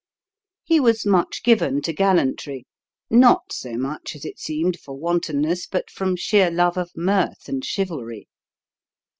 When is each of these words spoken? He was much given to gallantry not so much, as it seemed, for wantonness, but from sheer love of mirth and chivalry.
He 0.63 0.79
was 0.79 1.05
much 1.05 1.43
given 1.43 1.79
to 1.83 1.93
gallantry 1.93 2.65
not 3.11 3.51
so 3.53 3.73
much, 3.77 4.15
as 4.15 4.25
it 4.25 4.39
seemed, 4.39 4.79
for 4.79 4.97
wantonness, 4.97 5.67
but 5.67 5.91
from 5.91 6.15
sheer 6.15 6.49
love 6.49 6.75
of 6.75 6.89
mirth 6.95 7.47
and 7.47 7.63
chivalry. 7.63 8.27